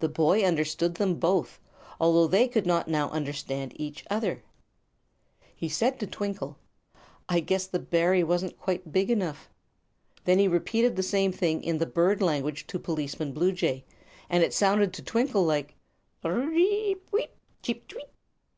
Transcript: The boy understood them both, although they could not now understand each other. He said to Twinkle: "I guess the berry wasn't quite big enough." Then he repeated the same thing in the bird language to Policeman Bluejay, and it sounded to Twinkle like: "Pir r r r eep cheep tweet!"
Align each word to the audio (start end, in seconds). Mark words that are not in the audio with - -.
The 0.00 0.10
boy 0.10 0.44
understood 0.44 0.96
them 0.96 1.14
both, 1.14 1.60
although 1.98 2.26
they 2.26 2.46
could 2.46 2.66
not 2.66 2.88
now 2.88 3.08
understand 3.08 3.72
each 3.80 4.04
other. 4.10 4.44
He 5.54 5.66
said 5.66 5.98
to 5.98 6.06
Twinkle: 6.06 6.58
"I 7.26 7.40
guess 7.40 7.66
the 7.66 7.78
berry 7.78 8.22
wasn't 8.22 8.58
quite 8.58 8.92
big 8.92 9.10
enough." 9.10 9.48
Then 10.24 10.38
he 10.38 10.46
repeated 10.46 10.94
the 10.94 11.02
same 11.02 11.32
thing 11.32 11.64
in 11.64 11.78
the 11.78 11.86
bird 11.86 12.20
language 12.20 12.66
to 12.66 12.78
Policeman 12.78 13.32
Bluejay, 13.32 13.86
and 14.28 14.44
it 14.44 14.52
sounded 14.52 14.92
to 14.92 15.02
Twinkle 15.02 15.46
like: 15.46 15.74
"Pir 16.20 16.32
r 16.32 16.36
r 16.42 16.48
r 16.48 16.52
eep 16.52 17.08
cheep 17.62 17.88
tweet!" 17.88 18.08